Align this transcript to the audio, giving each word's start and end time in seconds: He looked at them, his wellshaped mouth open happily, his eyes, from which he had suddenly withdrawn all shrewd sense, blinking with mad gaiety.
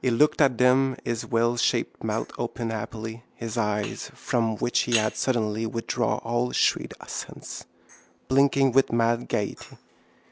He 0.00 0.10
looked 0.10 0.40
at 0.40 0.58
them, 0.58 0.94
his 1.04 1.24
wellshaped 1.26 2.04
mouth 2.04 2.30
open 2.38 2.70
happily, 2.70 3.24
his 3.34 3.58
eyes, 3.58 4.12
from 4.14 4.54
which 4.58 4.82
he 4.82 4.96
had 4.96 5.16
suddenly 5.16 5.66
withdrawn 5.66 6.18
all 6.18 6.52
shrewd 6.52 6.94
sense, 7.08 7.64
blinking 8.28 8.70
with 8.70 8.92
mad 8.92 9.26
gaiety. 9.28 9.76